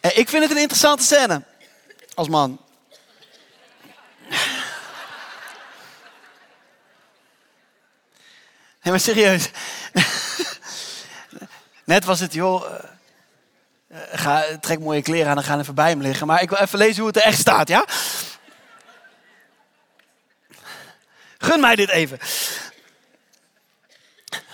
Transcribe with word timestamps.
Eh, 0.00 0.18
Ik 0.18 0.28
vind 0.28 0.42
het 0.42 0.50
een 0.52 0.58
interessante 0.58 1.04
scène. 1.04 1.42
Als 2.14 2.28
man. 2.28 2.60
Nee, 8.82 8.92
maar 8.92 9.00
serieus. 9.00 9.50
Net 11.84 12.04
was 12.04 12.20
het, 12.20 12.32
joh. 12.32 12.64
eh, 12.74 12.84
eh, 13.88 14.20
Ga, 14.20 14.58
trek 14.60 14.78
mooie 14.78 15.02
kleren 15.02 15.30
aan 15.30 15.36
en 15.36 15.42
ga 15.44 15.58
even 15.58 15.74
bij 15.74 15.88
hem 15.88 16.00
liggen. 16.00 16.26
Maar 16.26 16.42
ik 16.42 16.48
wil 16.50 16.58
even 16.58 16.78
lezen 16.78 16.96
hoe 16.98 17.06
het 17.06 17.16
er 17.16 17.22
echt 17.22 17.38
staat, 17.38 17.68
ja? 17.68 17.84
Gun 21.38 21.60
mij 21.60 21.76
dit 21.76 21.88
even. 21.88 22.18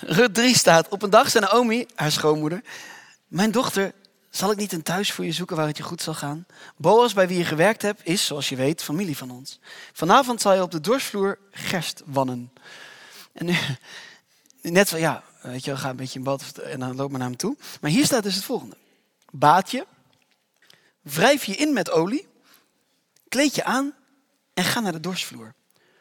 Rut 0.00 0.34
3 0.34 0.56
staat. 0.56 0.88
Op 0.88 1.02
een 1.02 1.10
dag 1.10 1.30
zei 1.30 1.44
Naomi, 1.44 1.86
haar 1.94 2.12
schoonmoeder. 2.12 2.62
Mijn 3.26 3.50
dochter, 3.50 3.92
zal 4.36 4.50
ik 4.50 4.56
niet 4.56 4.72
een 4.72 4.82
thuis 4.82 5.12
voor 5.12 5.24
je 5.24 5.32
zoeken 5.32 5.56
waar 5.56 5.66
het 5.66 5.76
je 5.76 5.82
goed 5.82 6.02
zal 6.02 6.14
gaan? 6.14 6.46
Boas, 6.76 7.14
bij 7.14 7.28
wie 7.28 7.38
je 7.38 7.44
gewerkt 7.44 7.82
hebt, 7.82 8.00
is, 8.04 8.26
zoals 8.26 8.48
je 8.48 8.56
weet, 8.56 8.82
familie 8.82 9.16
van 9.16 9.30
ons. 9.30 9.58
Vanavond 9.92 10.40
zal 10.40 10.54
je 10.54 10.62
op 10.62 10.70
de 10.70 10.80
dorsvloer 10.80 11.38
gerst 11.50 12.02
wannen. 12.04 12.52
En 13.32 13.46
nu, 13.46 13.56
net 14.62 14.88
zo, 14.88 14.96
ja, 14.96 15.24
weet 15.42 15.64
je, 15.64 15.76
ga 15.76 15.90
een 15.90 15.96
beetje 15.96 16.18
in 16.18 16.24
bad 16.24 16.58
en 16.58 16.80
dan 16.80 16.96
loop 16.96 17.10
maar 17.10 17.18
naar 17.18 17.28
hem 17.28 17.36
toe. 17.36 17.56
Maar 17.80 17.90
hier 17.90 18.04
staat 18.04 18.22
dus 18.22 18.34
het 18.34 18.44
volgende. 18.44 18.76
Baat 19.30 19.70
je, 19.70 19.86
wrijf 21.00 21.44
je 21.44 21.54
in 21.54 21.72
met 21.72 21.90
olie, 21.90 22.26
kleed 23.28 23.54
je 23.54 23.64
aan 23.64 23.94
en 24.54 24.64
ga 24.64 24.80
naar 24.80 24.92
de 24.92 25.00
dorsvloer. 25.00 25.54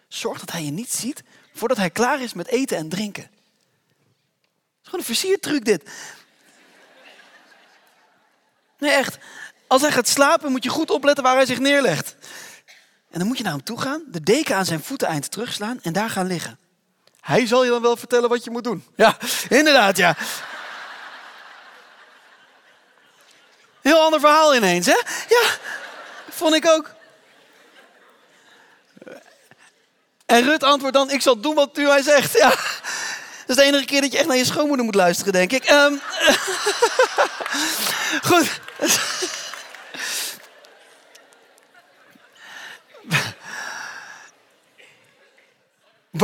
Zorg 0.07 0.39
dat 0.39 0.51
hij 0.51 0.63
je 0.63 0.71
niet 0.71 0.91
ziet 0.91 1.23
voordat 1.53 1.77
hij 1.77 1.89
klaar 1.89 2.21
is 2.21 2.33
met 2.33 2.47
eten 2.47 2.77
en 2.77 2.89
drinken. 2.89 3.23
Het 3.23 3.31
is 4.81 4.89
gewoon 4.89 4.99
een 4.99 5.05
versiertruc 5.05 5.65
dit. 5.65 5.89
Nee, 8.77 8.91
echt. 8.91 9.17
Als 9.67 9.81
hij 9.81 9.91
gaat 9.91 10.07
slapen 10.07 10.51
moet 10.51 10.63
je 10.63 10.69
goed 10.69 10.89
opletten 10.89 11.23
waar 11.23 11.35
hij 11.35 11.45
zich 11.45 11.59
neerlegt. 11.59 12.15
En 13.11 13.19
dan 13.19 13.27
moet 13.27 13.37
je 13.37 13.43
naar 13.43 13.53
hem 13.53 13.63
toe 13.63 13.81
gaan, 13.81 14.03
de 14.07 14.21
deken 14.21 14.55
aan 14.55 14.65
zijn 14.65 14.83
voeteneind 14.83 15.31
terugslaan 15.31 15.79
en 15.81 15.93
daar 15.93 16.09
gaan 16.09 16.27
liggen. 16.27 16.59
Hij 17.21 17.47
zal 17.47 17.63
je 17.63 17.69
dan 17.69 17.81
wel 17.81 17.97
vertellen 17.97 18.29
wat 18.29 18.43
je 18.43 18.51
moet 18.51 18.63
doen. 18.63 18.85
Ja, 18.95 19.17
inderdaad, 19.49 19.97
ja. 19.97 20.15
Heel 23.81 23.99
ander 23.99 24.19
verhaal 24.19 24.55
ineens, 24.55 24.85
hè? 24.85 25.01
Ja, 25.29 25.43
vond 26.29 26.55
ik 26.55 26.67
ook. 26.67 26.93
En 30.25 30.43
Rut 30.43 30.63
antwoordt 30.63 30.95
dan, 30.95 31.09
ik 31.11 31.21
zal 31.21 31.39
doen 31.39 31.55
wat 31.55 31.77
u 31.77 31.83
mij 31.83 32.01
zegt. 32.01 32.33
Ja, 32.37 32.49
dat 32.49 32.59
is 33.45 33.55
de 33.55 33.63
enige 33.63 33.85
keer 33.85 34.01
dat 34.01 34.11
je 34.11 34.17
echt 34.17 34.27
naar 34.27 34.37
je 34.37 34.45
schoonmoeder 34.45 34.85
moet 34.85 34.95
luisteren, 34.95 35.33
denk 35.33 35.51
ik. 35.51 35.63
Ehm, 35.63 35.93
goed. 38.29 38.59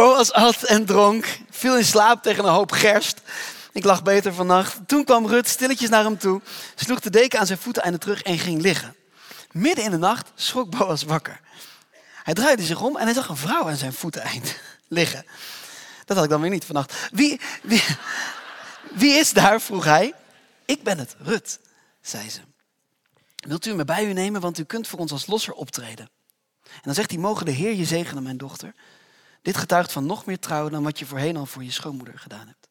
Boas 0.01 0.31
at 0.31 0.63
en 0.63 0.85
dronk, 0.85 1.39
viel 1.49 1.77
in 1.77 1.85
slaap 1.85 2.23
tegen 2.23 2.43
een 2.43 2.51
hoop 2.51 2.71
gerst. 2.71 3.21
Ik 3.71 3.83
lag 3.83 4.03
beter 4.03 4.33
vannacht. 4.33 4.79
Toen 4.87 5.03
kwam 5.03 5.27
Rut 5.27 5.47
stilletjes 5.47 5.89
naar 5.89 6.03
hem 6.03 6.17
toe, 6.17 6.41
sloeg 6.75 6.99
de 6.99 7.09
deken 7.09 7.39
aan 7.39 7.45
zijn 7.45 7.57
voeten 7.57 7.99
terug 7.99 8.21
en 8.21 8.39
ging 8.39 8.61
liggen. 8.61 8.95
Midden 9.51 9.83
in 9.83 9.91
de 9.91 9.97
nacht 9.97 10.31
schrok 10.35 10.77
Boas 10.77 11.03
wakker. 11.03 11.39
Hij 12.23 12.33
draaide 12.33 12.63
zich 12.63 12.81
om 12.81 12.97
en 12.97 13.03
hij 13.03 13.13
zag 13.13 13.27
een 13.27 13.37
vrouw 13.37 13.69
aan 13.69 13.75
zijn 13.75 13.93
voeteneind 13.93 14.55
liggen. 14.87 15.25
Dat 16.05 16.15
had 16.15 16.25
ik 16.25 16.31
dan 16.31 16.41
weer 16.41 16.49
niet 16.49 16.65
vannacht. 16.65 17.09
Wie, 17.11 17.39
wie, 17.63 17.83
wie 18.91 19.13
is 19.13 19.33
daar? 19.33 19.61
vroeg 19.61 19.83
hij. 19.83 20.13
Ik 20.65 20.83
ben 20.83 20.97
het, 20.97 21.15
Rut, 21.19 21.59
zei 22.01 22.29
ze. 22.29 22.39
Wilt 23.35 23.65
u 23.65 23.73
me 23.73 23.85
bij 23.85 24.05
u 24.05 24.13
nemen, 24.13 24.41
want 24.41 24.57
u 24.57 24.63
kunt 24.63 24.87
voor 24.87 24.99
ons 24.99 25.11
als 25.11 25.27
losser 25.27 25.53
optreden. 25.53 26.09
En 26.63 26.81
dan 26.83 26.93
zegt 26.93 27.11
hij, 27.11 27.19
mogen 27.19 27.45
de 27.45 27.51
Heer 27.51 27.73
je 27.73 27.85
zegenen, 27.85 28.23
mijn 28.23 28.37
dochter. 28.37 28.73
Dit 29.41 29.57
getuigt 29.57 29.91
van 29.91 30.05
nog 30.05 30.25
meer 30.25 30.39
trouw 30.39 30.69
dan 30.69 30.83
wat 30.83 30.99
je 30.99 31.05
voorheen 31.05 31.37
al 31.37 31.45
voor 31.45 31.63
je 31.63 31.71
schoonmoeder 31.71 32.19
gedaan 32.19 32.47
hebt. 32.47 32.69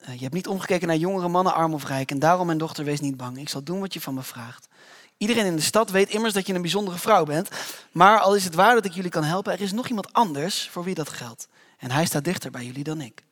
Uh, 0.00 0.14
je 0.14 0.22
hebt 0.22 0.34
niet 0.34 0.48
omgekeken 0.48 0.88
naar 0.88 0.96
jongere 0.96 1.28
mannen, 1.28 1.54
arm 1.54 1.74
of 1.74 1.84
rijk. 1.84 2.10
En 2.10 2.18
daarom, 2.18 2.46
mijn 2.46 2.58
dochter, 2.58 2.84
wees 2.84 3.00
niet 3.00 3.16
bang. 3.16 3.38
Ik 3.38 3.48
zal 3.48 3.62
doen 3.62 3.80
wat 3.80 3.92
je 3.92 4.00
van 4.00 4.14
me 4.14 4.22
vraagt. 4.22 4.68
Iedereen 5.16 5.46
in 5.46 5.56
de 5.56 5.62
stad 5.62 5.90
weet 5.90 6.08
immers 6.08 6.34
dat 6.34 6.46
je 6.46 6.54
een 6.54 6.60
bijzondere 6.60 6.98
vrouw 6.98 7.24
bent. 7.24 7.48
Maar 7.92 8.20
al 8.20 8.36
is 8.36 8.44
het 8.44 8.54
waar 8.54 8.74
dat 8.74 8.84
ik 8.84 8.92
jullie 8.92 9.10
kan 9.10 9.24
helpen, 9.24 9.52
er 9.52 9.60
is 9.60 9.72
nog 9.72 9.88
iemand 9.88 10.12
anders 10.12 10.68
voor 10.68 10.84
wie 10.84 10.94
dat 10.94 11.08
geldt. 11.08 11.48
En 11.78 11.90
hij 11.90 12.06
staat 12.06 12.24
dichter 12.24 12.50
bij 12.50 12.64
jullie 12.64 12.84
dan 12.84 13.00
ik. 13.00 13.24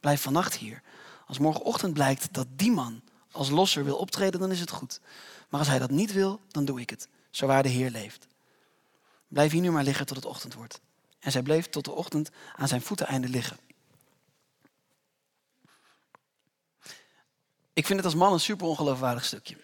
Blijf 0.00 0.22
vannacht 0.22 0.56
hier. 0.56 0.82
Als 1.26 1.38
morgenochtend 1.38 1.92
blijkt 1.92 2.32
dat 2.32 2.46
die 2.56 2.72
man 2.72 3.02
als 3.30 3.50
losser 3.50 3.84
wil 3.84 3.96
optreden, 3.96 4.40
dan 4.40 4.50
is 4.50 4.60
het 4.60 4.70
goed. 4.70 5.00
Maar 5.48 5.60
als 5.60 5.68
hij 5.68 5.78
dat 5.78 5.90
niet 5.90 6.12
wil, 6.12 6.40
dan 6.48 6.64
doe 6.64 6.80
ik 6.80 6.90
het. 6.90 7.08
Zo 7.30 7.46
waar 7.46 7.62
de 7.62 7.68
Heer 7.68 7.90
leeft. 7.90 8.26
Blijf 9.28 9.52
hier 9.52 9.60
nu 9.60 9.70
maar 9.70 9.84
liggen 9.84 10.06
tot 10.06 10.16
het 10.16 10.26
ochtend 10.26 10.54
wordt. 10.54 10.80
En 11.22 11.32
zij 11.32 11.42
bleef 11.42 11.68
tot 11.68 11.84
de 11.84 11.90
ochtend 11.90 12.30
aan 12.56 12.68
zijn 12.68 12.82
voeteneinde 12.82 13.28
liggen. 13.28 13.58
Ik 17.72 17.86
vind 17.86 17.98
het 17.98 18.04
als 18.04 18.14
man 18.14 18.32
een 18.32 18.40
super 18.40 18.66
ongeloofwaardig 18.66 19.24
stukje. 19.24 19.56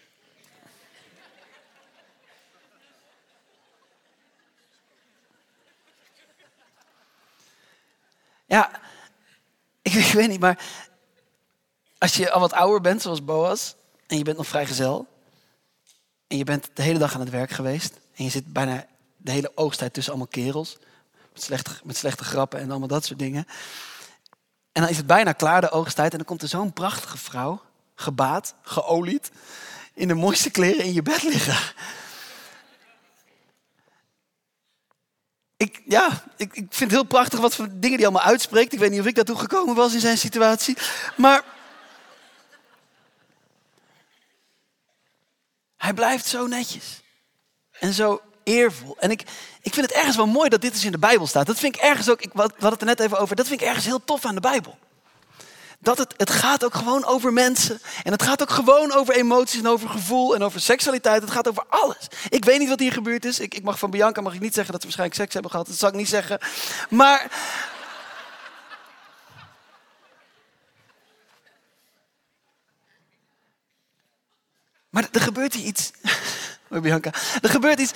Ja, 8.45 8.81
ik, 9.81 9.93
ik, 9.93 10.11
weet 10.11 10.29
niet, 10.29 10.39
maar 10.39 10.65
als 11.97 12.15
je 12.15 12.31
al 12.31 12.39
wat 12.39 12.53
ouder 12.53 12.81
bent, 12.81 13.01
zoals 13.01 13.23
Boas, 13.23 13.75
en 14.07 14.17
je 14.17 14.23
bent 14.23 14.37
nog 14.37 14.47
vrijgezel, 14.47 15.07
en 16.27 16.37
je 16.37 16.43
bent 16.43 16.69
de 16.73 16.81
hele 16.81 16.99
dag 16.99 17.13
aan 17.13 17.19
het 17.19 17.29
werk 17.29 17.49
geweest, 17.49 17.99
en 18.15 18.23
je 18.23 18.29
zit 18.29 18.53
bijna 18.53 18.87
de 19.17 19.31
hele 19.31 19.51
oogsttijd 19.55 19.93
tussen 19.93 20.13
allemaal 20.13 20.31
kerels, 20.31 20.77
met 21.39 21.47
slechte, 21.47 21.71
met 21.83 21.97
slechte 21.97 22.23
grappen 22.23 22.59
en 22.59 22.69
allemaal 22.69 22.87
dat 22.87 23.05
soort 23.05 23.19
dingen. 23.19 23.45
En 24.71 24.81
dan 24.81 24.89
is 24.89 24.97
het 24.97 25.07
bijna 25.07 25.31
klaar, 25.31 25.61
de 25.61 25.71
oogsttijd, 25.71 26.11
en 26.11 26.17
dan 26.17 26.27
komt 26.27 26.41
er 26.41 26.47
zo'n 26.47 26.73
prachtige 26.73 27.17
vrouw, 27.17 27.61
gebaat, 27.95 28.55
geolied, 28.61 29.31
in 29.93 30.07
de 30.07 30.13
mooiste 30.13 30.49
kleren 30.49 30.85
in 30.85 30.93
je 30.93 31.01
bed 31.01 31.23
liggen. 31.23 31.73
Ik, 35.57 35.81
ja, 35.85 36.23
ik, 36.37 36.53
ik 36.53 36.65
vind 36.69 36.79
het 36.79 36.91
heel 36.91 37.03
prachtig 37.03 37.39
wat 37.39 37.55
voor 37.55 37.67
dingen 37.71 37.97
die 37.97 38.07
allemaal 38.07 38.27
uitspreekt. 38.27 38.73
Ik 38.73 38.79
weet 38.79 38.91
niet 38.91 38.99
of 38.99 39.05
ik 39.05 39.15
daartoe 39.15 39.37
gekomen 39.39 39.75
was 39.75 39.93
in 39.93 39.99
zijn 39.99 40.17
situatie. 40.17 40.77
Maar 41.17 41.43
hij 45.77 45.93
blijft 45.93 46.25
zo 46.25 46.47
netjes. 46.47 47.01
En 47.71 47.93
zo 47.93 48.21
En 48.99 49.11
ik, 49.11 49.21
ik 49.61 49.73
vind 49.73 49.85
het 49.85 49.95
ergens 49.95 50.15
wel 50.15 50.27
mooi 50.27 50.49
dat 50.49 50.61
dit 50.61 50.71
dus 50.71 50.85
in 50.85 50.91
de 50.91 50.97
Bijbel 50.97 51.27
staat. 51.27 51.45
Dat 51.45 51.59
vind 51.59 51.75
ik 51.75 51.81
ergens 51.81 52.09
ook, 52.09 52.21
ik 52.21 52.31
had 52.33 52.71
het 52.71 52.81
er 52.81 52.87
net 52.87 52.99
even 52.99 53.19
over, 53.19 53.35
dat 53.35 53.47
vind 53.47 53.61
ik 53.61 53.67
ergens 53.67 53.85
heel 53.85 54.03
tof 54.03 54.25
aan 54.25 54.35
de 54.35 54.41
Bijbel. 54.41 54.77
Dat 55.81 55.97
het, 55.97 56.13
het 56.17 56.29
gaat 56.29 56.65
ook 56.65 56.73
gewoon 56.73 57.05
over 57.05 57.33
mensen. 57.33 57.79
En 58.03 58.11
het 58.11 58.23
gaat 58.23 58.41
ook 58.41 58.49
gewoon 58.49 58.91
over 58.91 59.15
emoties 59.15 59.59
en 59.59 59.67
over 59.67 59.89
gevoel 59.89 60.35
en 60.35 60.43
over 60.43 60.59
seksualiteit. 60.61 61.21
Het 61.21 61.31
gaat 61.31 61.47
over 61.47 61.63
alles. 61.69 62.07
Ik 62.29 62.45
weet 62.45 62.59
niet 62.59 62.69
wat 62.69 62.79
hier 62.79 62.91
gebeurd 62.91 63.25
is. 63.25 63.39
Ik, 63.39 63.53
ik 63.53 63.63
mag 63.63 63.79
van 63.79 63.89
Bianca 63.89 64.21
mag 64.21 64.33
ik 64.33 64.39
niet 64.39 64.53
zeggen 64.53 64.71
dat 64.71 64.81
ze 64.81 64.87
waarschijnlijk 64.87 65.19
seks 65.19 65.33
hebben 65.33 65.51
gehad. 65.51 65.67
Dat 65.67 65.77
zal 65.77 65.89
ik 65.89 65.95
niet 65.95 66.09
zeggen. 66.09 66.39
Maar... 66.89 67.27
Maar 74.89 75.07
er 75.11 75.21
gebeurt 75.21 75.53
hier 75.53 75.65
iets... 75.65 75.91
Bianca. 76.81 77.11
Er 77.41 77.49
gebeurt 77.49 77.79
iets... 77.79 77.91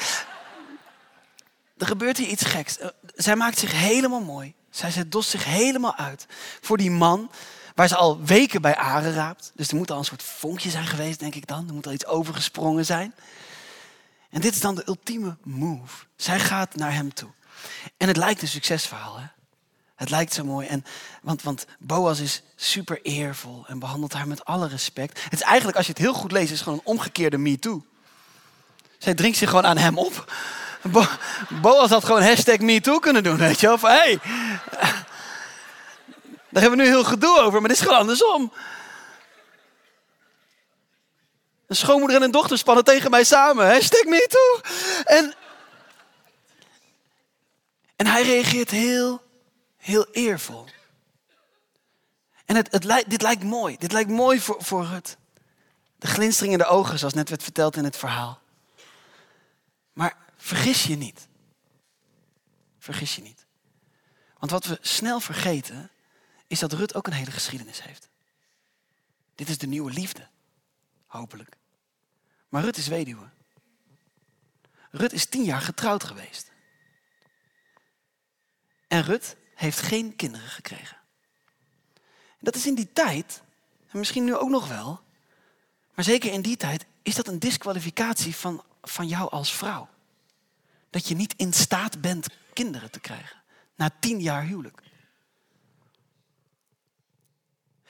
Er 1.83 1.89
gebeurt 1.89 2.17
hier 2.17 2.27
iets 2.27 2.43
geks. 2.43 2.77
Zij 3.15 3.35
maakt 3.35 3.59
zich 3.59 3.71
helemaal 3.71 4.21
mooi. 4.21 4.53
Zij 4.69 4.91
zet 4.91 5.11
dost 5.11 5.29
zich 5.29 5.45
helemaal 5.45 5.95
uit 5.95 6.25
voor 6.61 6.77
die 6.77 6.91
man 6.91 7.31
waar 7.75 7.87
ze 7.87 7.95
al 7.95 8.23
weken 8.23 8.61
bij 8.61 8.75
aren 8.75 9.13
raapt. 9.13 9.51
Dus 9.55 9.67
er 9.67 9.75
moet 9.75 9.91
al 9.91 9.97
een 9.97 10.05
soort 10.05 10.23
vonkje 10.23 10.69
zijn 10.69 10.85
geweest, 10.85 11.19
denk 11.19 11.35
ik 11.35 11.47
dan. 11.47 11.67
Er 11.67 11.73
moet 11.73 11.85
al 11.85 11.93
iets 11.93 12.05
overgesprongen 12.05 12.85
zijn. 12.85 13.13
En 14.29 14.41
dit 14.41 14.53
is 14.53 14.59
dan 14.59 14.75
de 14.75 14.87
ultieme 14.87 15.37
move. 15.43 16.05
Zij 16.15 16.39
gaat 16.39 16.75
naar 16.75 16.93
hem 16.93 17.13
toe. 17.13 17.29
En 17.97 18.07
het 18.07 18.17
lijkt 18.17 18.41
een 18.41 18.47
succesverhaal, 18.47 19.17
hè? 19.17 19.25
Het 19.95 20.09
lijkt 20.09 20.33
zo 20.33 20.43
mooi. 20.43 20.67
En, 20.67 20.85
want, 21.21 21.41
want 21.41 21.65
Boas 21.79 22.19
is 22.19 22.41
super 22.55 23.01
eervol 23.01 23.65
en 23.67 23.79
behandelt 23.79 24.13
haar 24.13 24.27
met 24.27 24.45
alle 24.45 24.67
respect. 24.67 25.23
Het 25.23 25.33
is 25.33 25.41
eigenlijk, 25.41 25.77
als 25.77 25.85
je 25.85 25.91
het 25.91 26.01
heel 26.01 26.13
goed 26.13 26.31
leest, 26.31 26.51
is 26.51 26.61
gewoon 26.61 26.79
een 26.79 26.85
omgekeerde 26.85 27.37
me 27.37 27.59
too. 27.59 27.85
Zij 28.97 29.13
drinkt 29.13 29.37
zich 29.37 29.49
gewoon 29.49 29.65
aan 29.65 29.77
hem 29.77 29.97
op. 29.97 30.31
Bo 30.83 31.05
Boas 31.61 31.89
had 31.89 32.05
gewoon 32.05 32.21
hashtag 32.21 32.57
me 32.57 32.81
too 32.81 32.99
kunnen 32.99 33.23
doen, 33.23 33.37
weet 33.37 33.59
je. 33.59 33.77
Van, 33.77 33.89
hey, 33.89 34.19
daar 36.49 36.61
hebben 36.61 36.79
we 36.79 36.85
nu 36.85 36.89
heel 36.89 37.03
gedoe 37.03 37.39
over, 37.39 37.59
maar 37.59 37.69
dit 37.69 37.77
is 37.77 37.83
gewoon 37.83 37.99
andersom. 37.99 38.53
Een 41.67 41.75
schoonmoeder 41.75 42.17
en 42.17 42.23
een 42.23 42.31
dochter 42.31 42.57
spannen 42.57 42.83
tegen 42.83 43.11
mij 43.11 43.23
samen. 43.23 43.67
Hashtag 43.67 44.03
me 44.03 44.27
toe. 44.29 44.61
En, 45.05 45.33
en 47.95 48.07
hij 48.07 48.23
reageert 48.23 48.69
heel, 48.69 49.21
heel 49.77 50.07
eervol. 50.11 50.65
En 52.45 52.55
het, 52.55 52.71
het 52.71 53.03
dit 53.07 53.21
lijkt 53.21 53.43
mooi. 53.43 53.77
Dit 53.77 53.91
lijkt 53.91 54.09
mooi 54.09 54.39
voor, 54.39 54.57
voor 54.59 54.85
Rut. 54.85 55.17
De 55.97 56.07
glinsterende 56.07 56.65
ogen, 56.65 56.99
zoals 56.99 57.13
net 57.13 57.29
werd 57.29 57.43
verteld 57.43 57.75
in 57.75 57.83
het 57.83 57.97
verhaal. 57.97 58.39
Maar 59.93 60.22
vergis 60.43 60.83
je 60.83 60.95
niet. 60.95 61.27
Vergis 62.77 63.15
je 63.15 63.21
niet. 63.21 63.45
Want 64.37 64.51
wat 64.51 64.65
we 64.65 64.77
snel 64.81 65.19
vergeten, 65.19 65.91
is 66.47 66.59
dat 66.59 66.73
Rut 66.73 66.95
ook 66.95 67.07
een 67.07 67.13
hele 67.13 67.31
geschiedenis 67.31 67.83
heeft. 67.83 68.09
Dit 69.35 69.49
is 69.49 69.57
de 69.57 69.67
nieuwe 69.67 69.91
liefde. 69.91 70.27
Hopelijk. 71.05 71.55
Maar 72.49 72.63
Rut 72.63 72.77
is 72.77 72.87
weduwe. 72.87 73.29
Rut 74.91 75.13
is 75.13 75.25
tien 75.25 75.43
jaar 75.43 75.61
getrouwd 75.61 76.03
geweest. 76.03 76.51
En 78.87 79.01
Rut 79.01 79.35
heeft 79.55 79.79
geen 79.79 80.15
kinderen 80.15 80.49
gekregen. 80.49 80.97
Dat 82.39 82.55
is 82.55 82.67
in 82.67 82.75
die 82.75 82.93
tijd, 82.93 83.41
en 83.87 83.97
misschien 83.97 84.23
nu 84.23 84.35
ook 84.35 84.49
nog 84.49 84.67
wel, 84.67 85.01
maar 85.93 86.05
zeker 86.05 86.31
in 86.31 86.41
die 86.41 86.57
tijd 86.57 86.85
is 87.01 87.15
dat 87.15 87.27
een 87.27 87.39
disqualificatie 87.39 88.35
van, 88.35 88.63
van 88.81 89.07
jou 89.07 89.29
als 89.29 89.53
vrouw. 89.53 89.91
Dat 90.93 91.07
je 91.07 91.15
niet 91.15 91.33
in 91.37 91.53
staat 91.53 92.01
bent 92.01 92.27
kinderen 92.53 92.91
te 92.91 92.99
krijgen. 92.99 93.37
Na 93.75 93.89
tien 93.99 94.21
jaar 94.21 94.43
huwelijk. 94.43 94.81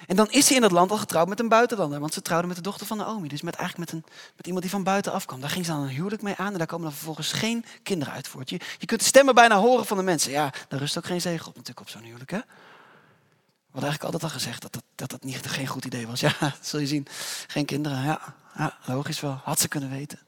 En 0.07 0.15
dan 0.15 0.31
is 0.31 0.45
ze 0.45 0.55
in 0.55 0.61
dat 0.61 0.71
land 0.71 0.91
al 0.91 0.97
getrouwd 0.97 1.27
met 1.27 1.39
een 1.39 1.47
buitenlander. 1.47 1.99
Want 1.99 2.13
ze 2.13 2.21
trouwde 2.21 2.47
met 2.47 2.55
de 2.55 2.61
dochter 2.61 2.87
van 2.87 2.97
Naomi. 2.97 3.27
Dus 3.27 3.41
met, 3.41 3.55
eigenlijk 3.55 3.91
met, 3.91 4.01
een, 4.01 4.11
met 4.35 4.45
iemand 4.45 4.61
die 4.61 4.71
van 4.71 4.83
buiten 4.83 5.11
afkwam. 5.11 5.41
Daar 5.41 5.49
ging 5.49 5.65
ze 5.65 5.71
dan 5.71 5.81
een 5.81 5.87
huwelijk 5.87 6.21
mee 6.21 6.35
aan. 6.37 6.51
En 6.51 6.57
daar 6.57 6.67
komen 6.67 6.85
dan 6.85 6.95
vervolgens 6.95 7.31
geen 7.31 7.65
kinderen 7.83 8.13
uit 8.13 8.27
voort. 8.27 8.49
Je, 8.49 8.59
je 8.77 8.85
kunt 8.85 8.99
de 8.99 9.05
stemmen 9.05 9.35
bijna 9.35 9.57
horen 9.59 9.85
van 9.85 9.97
de 9.97 10.03
mensen. 10.03 10.31
Ja, 10.31 10.53
daar 10.67 10.79
rust 10.79 10.97
ook 10.97 11.05
geen 11.05 11.21
zegen 11.21 11.47
op 11.47 11.55
natuurlijk 11.55 11.79
op 11.79 11.89
zo'n 11.89 12.03
huwelijk. 12.03 12.31
Hè? 12.31 12.37
We 12.37 13.79
hadden 13.79 13.89
eigenlijk 13.89 14.03
altijd 14.03 14.23
al 14.23 14.39
gezegd 14.39 14.61
dat 14.61 14.73
dat, 14.73 14.83
dat, 14.95 15.09
dat 15.09 15.23
niet, 15.23 15.47
geen 15.47 15.67
goed 15.67 15.85
idee 15.85 16.07
was. 16.07 16.19
Ja, 16.19 16.33
zul 16.61 16.79
je 16.79 16.87
zien. 16.87 17.07
Geen 17.47 17.65
kinderen. 17.65 18.03
Ja, 18.03 18.77
logisch 18.85 19.19
wel. 19.19 19.39
Had 19.43 19.59
ze 19.59 19.67
kunnen 19.67 19.89
weten. 19.89 20.19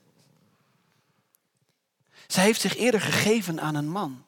Zij 2.27 2.43
heeft 2.43 2.61
zich 2.61 2.75
eerder 2.75 3.01
gegeven 3.01 3.61
aan 3.61 3.75
een 3.75 3.89
man. 3.89 4.25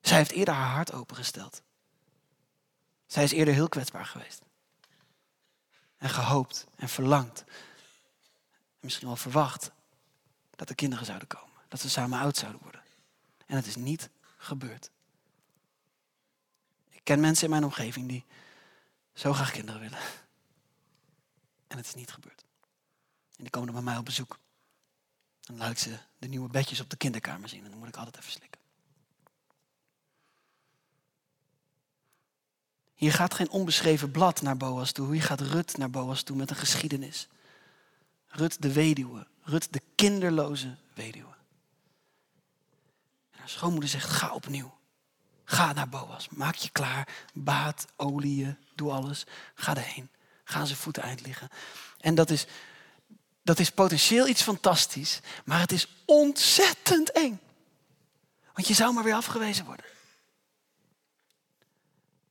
Zij 0.00 0.16
heeft 0.16 0.30
eerder 0.30 0.54
haar 0.54 0.74
hart 0.74 0.92
opengesteld. 0.92 1.62
Zij 3.06 3.24
is 3.24 3.32
eerder 3.32 3.54
heel 3.54 3.68
kwetsbaar 3.68 4.06
geweest. 4.06 4.42
En 5.96 6.10
gehoopt 6.10 6.66
en 6.76 6.88
verlangd. 6.88 7.44
En 7.46 8.80
misschien 8.80 9.06
wel 9.06 9.16
verwacht 9.16 9.70
dat 10.50 10.68
er 10.68 10.74
kinderen 10.74 11.06
zouden 11.06 11.28
komen. 11.28 11.60
Dat 11.68 11.80
ze 11.80 11.90
samen 11.90 12.18
oud 12.18 12.36
zouden 12.36 12.62
worden. 12.62 12.82
En 13.46 13.56
het 13.56 13.66
is 13.66 13.76
niet 13.76 14.10
gebeurd. 14.36 14.90
Ik 16.90 17.00
ken 17.04 17.20
mensen 17.20 17.44
in 17.44 17.50
mijn 17.50 17.64
omgeving 17.64 18.08
die 18.08 18.24
zo 19.12 19.32
graag 19.32 19.50
kinderen 19.50 19.80
willen. 19.80 19.98
En 21.66 21.76
het 21.76 21.86
is 21.86 21.94
niet 21.94 22.12
gebeurd. 22.12 22.44
En 23.36 23.42
die 23.42 23.50
komen 23.50 23.72
bij 23.72 23.82
mij 23.82 23.96
op 23.96 24.04
bezoek. 24.04 24.38
Dan 25.44 25.56
laat 25.56 25.70
ik 25.70 25.78
ze 25.78 25.98
de 26.18 26.28
nieuwe 26.28 26.48
bedjes 26.48 26.80
op 26.80 26.90
de 26.90 26.96
kinderkamer 26.96 27.48
zien. 27.48 27.64
En 27.64 27.70
dan 27.70 27.78
moet 27.78 27.88
ik 27.88 27.96
altijd 27.96 28.18
even 28.18 28.32
slikken. 28.32 28.60
Hier 32.94 33.12
gaat 33.12 33.34
geen 33.34 33.50
onbeschreven 33.50 34.10
blad 34.10 34.42
naar 34.42 34.56
Boas 34.56 34.92
toe. 34.92 35.12
Hier 35.12 35.22
gaat 35.22 35.40
Rut 35.40 35.76
naar 35.76 35.90
Boas 35.90 36.22
toe 36.22 36.36
met 36.36 36.50
een 36.50 36.56
geschiedenis. 36.56 37.28
Rut 38.26 38.62
de 38.62 38.72
weduwe. 38.72 39.26
Rut 39.42 39.72
de 39.72 39.82
kinderloze 39.94 40.76
weduwe. 40.94 41.34
En 43.30 43.38
haar 43.38 43.48
schoonmoeder 43.48 43.88
zegt, 43.88 44.10
ga 44.10 44.34
opnieuw. 44.34 44.74
Ga 45.44 45.72
naar 45.72 45.88
Boas. 45.88 46.28
Maak 46.28 46.54
je 46.54 46.70
klaar. 46.70 47.08
Baat, 47.32 47.86
olie, 47.96 48.56
doe 48.74 48.90
alles. 48.90 49.24
Ga 49.54 49.76
erheen. 49.76 50.10
Ga 50.44 50.64
zijn 50.64 50.78
voeten 50.78 51.02
eind 51.02 51.20
liggen. 51.20 51.48
En 52.00 52.14
dat 52.14 52.30
is, 52.30 52.46
dat 53.44 53.58
is 53.58 53.70
potentieel 53.70 54.28
iets 54.28 54.42
fantastisch. 54.42 55.20
Maar 55.44 55.60
het 55.60 55.72
is 55.72 55.88
ontzettend 56.04 57.12
eng. 57.12 57.40
Want 58.52 58.66
je 58.68 58.74
zou 58.74 58.94
maar 58.94 59.04
weer 59.04 59.14
afgewezen 59.14 59.64
worden. 59.64 59.86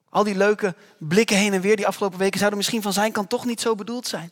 Al 0.09 0.23
die 0.23 0.35
leuke 0.35 0.75
blikken 0.97 1.37
heen 1.37 1.53
en 1.53 1.61
weer 1.61 1.75
die 1.75 1.87
afgelopen 1.87 2.19
weken 2.19 2.37
zouden 2.37 2.57
misschien 2.57 2.81
van 2.81 2.93
zijn 2.93 3.11
kant 3.11 3.29
toch 3.29 3.45
niet 3.45 3.61
zo 3.61 3.75
bedoeld 3.75 4.07
zijn. 4.07 4.31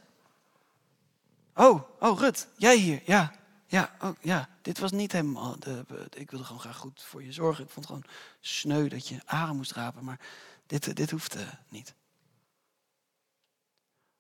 Oh, 1.55 1.81
oh 1.99 2.19
Rut, 2.19 2.47
jij 2.57 2.77
hier. 2.77 3.01
Ja, 3.05 3.31
ja, 3.67 3.95
oh, 4.01 4.15
ja. 4.21 4.49
Dit 4.61 4.79
was 4.79 4.91
niet 4.91 5.11
helemaal. 5.11 5.59
De, 5.59 5.85
ik 6.09 6.31
wilde 6.31 6.45
gewoon 6.45 6.61
graag 6.61 6.77
goed 6.77 7.01
voor 7.03 7.23
je 7.23 7.31
zorgen. 7.31 7.63
Ik 7.63 7.69
vond 7.69 7.85
gewoon 7.85 8.03
sneu 8.39 8.87
dat 8.87 9.07
je 9.07 9.21
adem 9.25 9.55
moest 9.55 9.71
rapen, 9.71 10.03
maar 10.03 10.19
dit, 10.67 10.95
dit 10.95 11.11
hoeft 11.11 11.35
uh, 11.35 11.41
niet. 11.69 11.93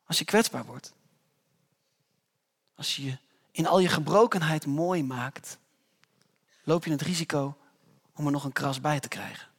Als 0.05 0.17
je 0.17 0.25
kwetsbaar 0.25 0.65
wordt, 0.65 0.93
als 2.81 2.95
je 2.95 3.03
je 3.03 3.17
in 3.51 3.67
al 3.67 3.79
je 3.79 3.89
gebrokenheid 3.89 4.65
mooi 4.65 5.03
maakt, 5.03 5.57
loop 6.63 6.85
je 6.85 6.91
het 6.91 7.01
risico 7.01 7.57
om 8.13 8.25
er 8.25 8.31
nog 8.31 8.43
een 8.43 8.51
kras 8.51 8.81
bij 8.81 8.99
te 8.99 9.07
krijgen 9.07 9.51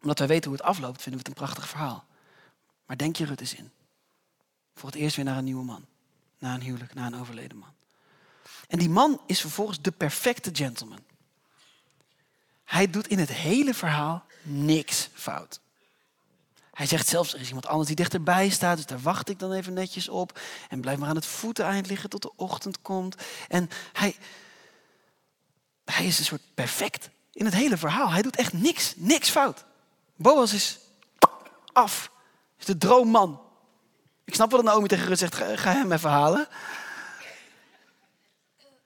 omdat 0.00 0.18
wij 0.18 0.28
weten 0.28 0.50
hoe 0.50 0.58
het 0.58 0.68
afloopt, 0.68 1.02
vinden 1.02 1.22
we 1.22 1.28
het 1.28 1.38
een 1.38 1.44
prachtig 1.44 1.68
verhaal. 1.68 2.04
Maar 2.86 2.96
denk 2.96 3.16
je 3.16 3.24
Rut 3.24 3.40
eens 3.40 3.54
in. 3.54 3.70
Voor 4.74 4.88
het 4.88 4.98
eerst 4.98 5.16
weer 5.16 5.24
naar 5.24 5.36
een 5.36 5.44
nieuwe 5.44 5.64
man. 5.64 5.86
Na 6.38 6.54
een 6.54 6.62
huwelijk, 6.62 6.94
na 6.94 7.06
een 7.06 7.20
overleden 7.20 7.58
man. 7.58 7.72
En 8.68 8.78
die 8.78 8.88
man 8.88 9.20
is 9.26 9.40
vervolgens 9.40 9.82
de 9.82 9.90
perfecte 9.90 10.50
gentleman. 10.52 11.04
Hij 12.64 12.90
doet 12.90 13.06
in 13.06 13.18
het 13.18 13.28
hele 13.28 13.74
verhaal 13.74 14.24
niks 14.42 15.08
fout. 15.14 15.60
Hij 16.78 16.86
zegt 16.86 17.08
zelfs, 17.08 17.34
er 17.34 17.40
is 17.40 17.46
iemand 17.46 17.66
anders 17.66 17.86
die 17.86 17.96
dichterbij 17.96 18.48
staat, 18.48 18.76
dus 18.76 18.86
daar 18.86 19.00
wacht 19.00 19.28
ik 19.28 19.38
dan 19.38 19.52
even 19.52 19.72
netjes 19.72 20.08
op. 20.08 20.40
En 20.68 20.80
blijf 20.80 20.98
maar 20.98 21.08
aan 21.08 21.14
het 21.14 21.26
voeteneind 21.26 21.86
liggen 21.86 22.10
tot 22.10 22.22
de 22.22 22.32
ochtend 22.36 22.82
komt. 22.82 23.16
En 23.48 23.70
hij, 23.92 24.16
hij 25.84 26.06
is 26.06 26.18
een 26.18 26.24
soort 26.24 26.54
perfect 26.54 27.10
in 27.32 27.44
het 27.44 27.54
hele 27.54 27.76
verhaal. 27.76 28.10
Hij 28.10 28.22
doet 28.22 28.36
echt 28.36 28.52
niks, 28.52 28.92
niks 28.96 29.30
fout. 29.30 29.64
Boas 30.16 30.52
is 30.52 30.78
af. 31.72 32.10
Is 32.58 32.64
de 32.64 32.78
droomman. 32.78 33.42
Ik 34.24 34.34
snap 34.34 34.50
wel 34.50 34.62
dat 34.62 34.72
Naomi 34.72 34.88
tegen 34.88 35.06
Rut 35.06 35.18
zegt, 35.18 35.34
ga, 35.34 35.72
hem 35.72 35.92
even 35.92 36.10
halen. 36.10 36.48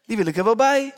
Die 0.05 0.17
wil 0.17 0.27
ik 0.27 0.37
er 0.37 0.45
wel 0.45 0.57
bij. 0.57 0.95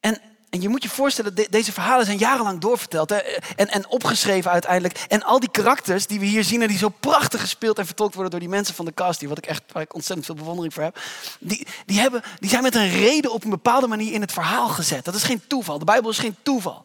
En, 0.00 0.20
en 0.52 0.60
je 0.60 0.68
moet 0.68 0.82
je 0.82 0.88
voorstellen, 0.88 1.34
deze 1.50 1.72
verhalen 1.72 2.06
zijn 2.06 2.18
jarenlang 2.18 2.60
doorverteld. 2.60 3.10
Hè? 3.10 3.16
En, 3.16 3.68
en 3.68 3.88
opgeschreven 3.88 4.50
uiteindelijk. 4.50 5.04
En 5.08 5.22
al 5.22 5.40
die 5.40 5.50
karakters 5.50 6.06
die 6.06 6.20
we 6.20 6.26
hier 6.26 6.44
zien 6.44 6.62
en 6.62 6.68
die 6.68 6.78
zo 6.78 6.88
prachtig 6.88 7.40
gespeeld 7.40 7.78
en 7.78 7.86
vertolkt 7.86 8.14
worden 8.14 8.30
door 8.30 8.40
die 8.40 8.48
mensen 8.48 8.74
van 8.74 8.84
de 8.84 8.94
cast, 8.94 9.18
die 9.18 9.28
wat 9.28 9.38
ik 9.38 9.46
echt 9.46 9.62
waar 9.72 9.82
ik 9.82 9.94
ontzettend 9.94 10.26
veel 10.26 10.34
bewondering 10.34 10.74
voor 10.74 10.82
heb. 10.82 11.00
Die, 11.40 11.66
die, 11.86 12.00
hebben, 12.00 12.22
die 12.38 12.50
zijn 12.50 12.62
met 12.62 12.74
een 12.74 12.90
reden 12.90 13.32
op 13.32 13.44
een 13.44 13.50
bepaalde 13.50 13.86
manier 13.86 14.12
in 14.12 14.20
het 14.20 14.32
verhaal 14.32 14.68
gezet. 14.68 15.04
Dat 15.04 15.14
is 15.14 15.22
geen 15.22 15.46
toeval. 15.46 15.78
De 15.78 15.84
Bijbel 15.84 16.10
is 16.10 16.18
geen 16.18 16.36
toeval. 16.42 16.84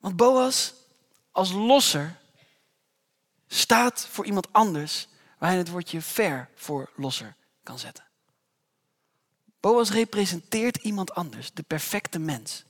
Want 0.00 0.16
Boas 0.16 0.74
als 1.32 1.52
losser 1.52 2.16
staat 3.48 4.08
voor 4.10 4.26
iemand 4.26 4.48
anders 4.52 5.08
waar 5.38 5.48
hij 5.48 5.58
het 5.58 5.70
woordje 5.70 6.00
ver 6.00 6.48
voor 6.54 6.90
losser 6.96 7.36
kan 7.62 7.78
zetten. 7.78 8.09
Boas 9.60 9.90
representeert 9.90 10.76
iemand 10.76 11.14
anders, 11.14 11.52
de 11.52 11.62
perfecte 11.62 12.18
mens. 12.18 12.64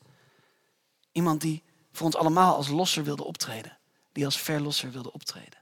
Iemand 1.13 1.41
die 1.41 1.63
voor 1.93 2.07
ons 2.07 2.17
allemaal 2.17 2.57
als 2.57 2.69
losser 2.69 3.05
wilde 3.05 3.25
optreden, 3.25 3.79
die 4.13 4.25
als 4.25 4.41
verlosser 4.41 4.91
wilde 4.91 5.13
optreden. 5.13 5.59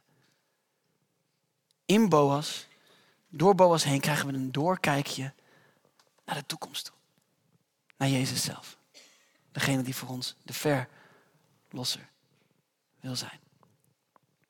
In 1.84 2.08
Boas, 2.08 2.66
door 3.28 3.54
Boas 3.54 3.84
heen 3.84 4.00
krijgen 4.00 4.26
we 4.26 4.32
een 4.32 4.52
doorkijkje 4.52 5.32
naar 6.24 6.34
de 6.34 6.46
toekomst 6.46 6.84
toe. 6.84 6.94
Naar 7.96 8.08
Jezus 8.08 8.44
zelf. 8.44 8.76
Degene 9.52 9.82
die 9.82 9.96
voor 9.96 10.08
ons 10.08 10.36
de 10.42 10.52
ver 10.52 10.88
losser 11.70 12.08
wil 13.00 13.16
zijn. 13.16 13.40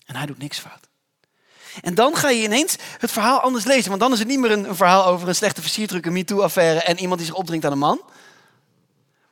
En 0.05 0.17
hij 0.17 0.27
doet 0.27 0.39
niks 0.39 0.59
fout. 0.59 0.89
En 1.81 1.95
dan 1.95 2.17
ga 2.17 2.29
je 2.29 2.43
ineens 2.43 2.77
het 2.99 3.11
verhaal 3.11 3.41
anders 3.41 3.65
lezen. 3.65 3.89
Want 3.89 4.01
dan 4.01 4.13
is 4.13 4.19
het 4.19 4.29
niet 4.29 4.39
meer 4.39 4.51
een, 4.51 4.77
verhaal 4.77 5.07
over 5.07 5.29
een 5.29 5.35
slechte 5.35 5.61
versierdruk, 5.61 6.07
een 6.07 6.13
MeToo-affaire 6.13 6.81
en 6.81 6.99
iemand 6.99 7.19
die 7.19 7.29
zich 7.29 7.37
opdringt 7.37 7.65
aan 7.65 7.73
een 7.73 7.79
man. 7.79 8.01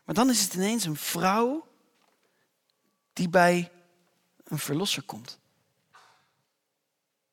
Maar 0.04 0.14
dan 0.14 0.30
is 0.30 0.42
het 0.42 0.54
ineens 0.54 0.84
een 0.84 0.96
vrouw 0.96 1.66
die 3.12 3.28
bij 3.28 3.70
een 4.44 4.58
verlosser 4.58 5.02
komt. 5.02 5.38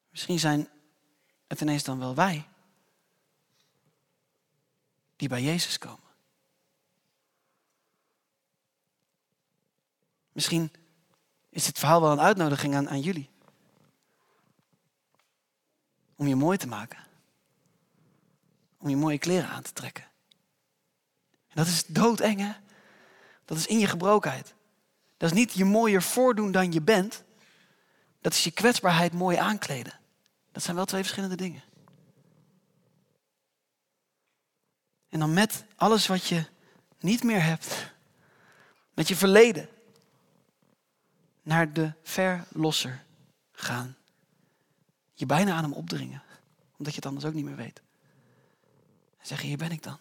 Misschien 0.10 0.39
zijn 0.39 0.69
het 1.48 1.62
ineens 1.62 1.83
dan 1.83 2.00
wel 2.00 2.15
wij 2.15 2.48
die 5.15 5.27
bij 5.27 5.41
Jezus 5.41 5.77
komen. 5.77 6.00
Misschien 10.31 10.72
is 11.50 11.67
het 11.67 11.79
verhaal 11.79 12.01
wel 12.01 12.12
een 12.12 12.22
uitnodiging 12.22 12.75
aan, 12.75 12.89
aan 12.89 13.01
jullie. 13.01 13.29
Om 16.24 16.30
je 16.30 16.36
mooi 16.36 16.58
te 16.58 16.68
maken. 16.68 17.00
Om 18.77 18.89
je 18.89 18.96
mooie 18.96 19.18
kleren 19.18 19.50
aan 19.50 19.62
te 19.62 19.74
trekken. 19.74 20.03
En 21.48 21.56
dat 21.56 21.68
is 21.68 21.86
doodeng, 21.86 22.39
hè? 22.39 22.51
Dat 23.46 23.58
is 23.58 23.68
in 23.68 23.80
je 23.80 23.88
gebrokenheid. 23.88 24.53
Dat 25.18 25.32
is 25.32 25.38
niet 25.38 25.53
je 25.53 25.65
mooier 25.65 26.01
voordoen 26.01 26.51
dan 26.51 26.72
je 26.72 26.82
bent. 26.82 27.24
Dat 28.22 28.34
is 28.34 28.44
je 28.44 28.51
kwetsbaarheid 28.51 29.13
mooi 29.13 29.38
aankleden. 29.38 30.00
Dat 30.51 30.63
zijn 30.63 30.75
wel 30.75 30.86
twee 30.86 31.01
verschillende 31.01 31.36
dingen. 31.36 31.63
En 35.10 35.20
dan 35.20 35.34
met 35.34 35.65
alles 35.75 36.08
wat 36.08 36.27
je 36.27 36.46
niet 37.00 37.24
meer 37.24 37.44
hebt, 37.44 37.94
met 38.94 39.08
je 39.08 39.15
verleden, 39.15 39.70
naar 41.42 41.74
de 41.74 41.94
verlosser 42.03 43.03
gaan. 43.51 43.98
Je 45.13 45.25
bijna 45.25 45.53
aan 45.53 45.63
hem 45.63 45.74
opdringen, 45.74 46.24
omdat 46.77 46.93
je 46.93 47.00
het 47.00 47.05
anders 47.05 47.25
ook 47.25 47.34
niet 47.34 47.46
meer 47.46 47.55
weet. 47.55 47.82
En 49.17 49.27
zeggen, 49.27 49.48
hier 49.48 49.58
ben 49.58 49.72
ik 49.72 49.84
dan. 49.84 50.00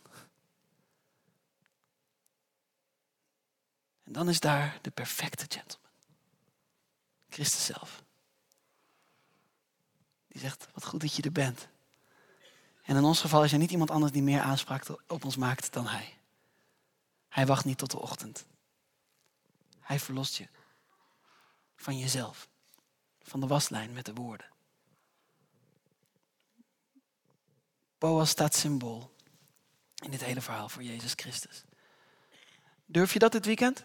En 4.02 4.12
dan 4.12 4.28
is 4.28 4.40
daar 4.40 4.78
de 4.82 4.90
perfecte 4.90 5.44
gentleman. 5.48 5.90
Christus 7.28 7.64
zelf. 7.64 8.02
Die 10.28 10.40
zegt, 10.40 10.68
wat 10.72 10.84
goed 10.84 11.00
dat 11.00 11.14
je 11.14 11.22
er 11.22 11.32
bent. 11.32 11.68
En 12.82 12.96
in 12.96 13.04
ons 13.04 13.20
geval 13.20 13.44
is 13.44 13.52
er 13.52 13.58
niet 13.58 13.70
iemand 13.70 13.90
anders 13.90 14.12
die 14.12 14.22
meer 14.22 14.40
aanspraak 14.40 14.88
op 15.06 15.24
ons 15.24 15.36
maakt 15.36 15.72
dan 15.72 15.86
Hij. 15.86 16.18
Hij 17.28 17.46
wacht 17.46 17.64
niet 17.64 17.78
tot 17.78 17.90
de 17.90 18.00
ochtend. 18.00 18.46
Hij 19.80 20.00
verlost 20.00 20.36
je 20.36 20.48
van 21.76 21.98
jezelf, 21.98 22.48
van 23.22 23.40
de 23.40 23.46
waslijn 23.46 23.92
met 23.92 24.04
de 24.04 24.14
woorden. 24.14 24.51
Boas 28.02 28.30
staat 28.30 28.54
symbool 28.54 29.14
in 29.94 30.10
dit 30.10 30.24
hele 30.24 30.40
verhaal 30.40 30.68
voor 30.68 30.82
Jezus 30.82 31.12
Christus. 31.16 31.64
Durf 32.86 33.12
je 33.12 33.18
dat 33.18 33.32
dit 33.32 33.44
weekend? 33.44 33.84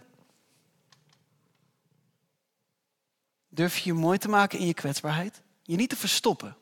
Durf 3.47 3.77
je 3.77 3.89
je 3.89 3.93
mooi 3.93 4.17
te 4.17 4.27
maken 4.27 4.59
in 4.59 4.65
je 4.65 4.73
kwetsbaarheid? 4.73 5.41
Je 5.61 5.75
niet 5.75 5.89
te 5.89 5.95
verstoppen, 5.95 6.57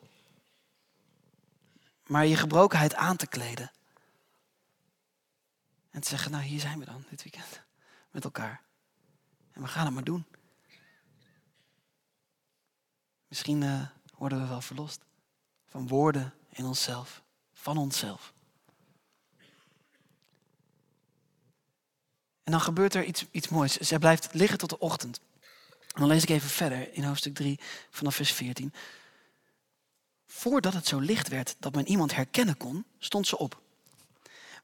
maar 2.06 2.26
je 2.26 2.36
gebrokenheid 2.36 2.94
aan 2.94 3.16
te 3.16 3.26
kleden. 3.26 3.70
En 5.90 6.00
te 6.00 6.08
zeggen, 6.08 6.30
nou 6.30 6.44
hier 6.44 6.60
zijn 6.60 6.78
we 6.78 6.84
dan 6.84 7.04
dit 7.10 7.22
weekend 7.22 7.62
met 8.14 8.24
elkaar. 8.24 8.62
En 9.52 9.62
we 9.62 9.68
gaan 9.68 9.84
het 9.84 9.94
maar 9.94 10.04
doen. 10.04 10.26
Misschien 13.28 13.62
uh, 13.62 13.88
worden 14.14 14.40
we 14.40 14.46
wel 14.46 14.60
verlost 14.60 15.00
van 15.66 15.88
woorden 15.88 16.34
in 16.50 16.64
onszelf, 16.64 17.24
van 17.66 17.76
onszelf. 17.76 18.32
En 22.44 22.52
dan 22.52 22.60
gebeurt 22.60 22.94
er 22.94 23.04
iets, 23.04 23.24
iets 23.30 23.48
moois. 23.48 23.76
Zij 23.76 23.98
blijft 23.98 24.28
liggen 24.32 24.58
tot 24.58 24.70
de 24.70 24.78
ochtend. 24.78 25.20
En 25.70 26.00
dan 26.00 26.08
lees 26.08 26.22
ik 26.22 26.28
even 26.28 26.48
verder 26.48 26.94
in 26.94 27.04
hoofdstuk 27.04 27.34
3 27.34 27.60
vanaf 27.90 28.14
vers 28.14 28.32
14. 28.32 28.72
Voordat 30.26 30.72
het 30.72 30.86
zo 30.86 30.98
licht 30.98 31.28
werd 31.28 31.56
dat 31.58 31.74
men 31.74 31.88
iemand 31.88 32.14
herkennen 32.14 32.56
kon, 32.56 32.84
stond 32.98 33.26
ze 33.26 33.38
op. 33.38 33.60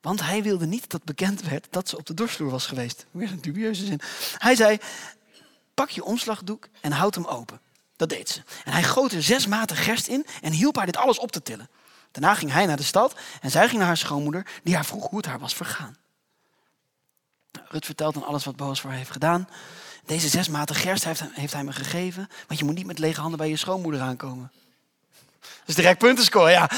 Want 0.00 0.20
hij 0.20 0.42
wilde 0.42 0.66
niet 0.66 0.90
dat 0.90 1.04
bekend 1.04 1.42
werd 1.42 1.66
dat 1.70 1.88
ze 1.88 1.96
op 1.96 2.06
de 2.06 2.14
dorsvloer 2.14 2.50
was 2.50 2.66
geweest. 2.66 3.06
Weer 3.10 3.30
een 3.30 3.40
dubieuze 3.40 3.86
zin. 3.86 4.00
Hij 4.38 4.54
zei, 4.54 4.78
pak 5.74 5.90
je 5.90 6.04
omslagdoek 6.04 6.68
en 6.80 6.92
houd 6.92 7.14
hem 7.14 7.26
open. 7.26 7.60
Dat 7.96 8.08
deed 8.08 8.28
ze. 8.28 8.42
En 8.64 8.72
hij 8.72 8.82
goot 8.82 9.12
er 9.12 9.22
zes 9.22 9.46
maten 9.46 9.76
gerst 9.76 10.06
in 10.06 10.26
en 10.42 10.52
hielp 10.52 10.76
haar 10.76 10.86
dit 10.86 10.96
alles 10.96 11.18
op 11.18 11.32
te 11.32 11.42
tillen. 11.42 11.68
Daarna 12.12 12.34
ging 12.34 12.52
hij 12.52 12.66
naar 12.66 12.76
de 12.76 12.82
stad 12.82 13.14
en 13.40 13.50
zij 13.50 13.66
ging 13.66 13.78
naar 13.78 13.86
haar 13.86 13.96
schoonmoeder, 13.96 14.46
die 14.62 14.74
haar 14.74 14.84
vroeg 14.84 15.08
hoe 15.08 15.18
het 15.18 15.26
haar 15.26 15.38
was 15.38 15.54
vergaan. 15.54 15.96
Rut 17.68 17.84
vertelt 17.84 18.14
dan 18.14 18.24
alles 18.24 18.44
wat 18.44 18.56
Boos 18.56 18.80
voor 18.80 18.90
haar 18.90 18.98
heeft 18.98 19.10
gedaan. 19.10 19.48
Deze 20.04 20.28
zes 20.28 20.48
maten 20.48 20.74
gerst 20.74 21.04
heeft, 21.04 21.22
heeft 21.32 21.52
hij 21.52 21.64
me 21.64 21.72
gegeven, 21.72 22.28
want 22.46 22.58
je 22.58 22.64
moet 22.64 22.74
niet 22.74 22.86
met 22.86 22.98
lege 22.98 23.20
handen 23.20 23.38
bij 23.38 23.48
je 23.48 23.56
schoonmoeder 23.56 24.00
aankomen. 24.00 24.52
Dat 25.40 25.68
is 25.68 25.74
direct 25.74 25.98
puntenscore, 25.98 26.50
ja. 26.50 26.70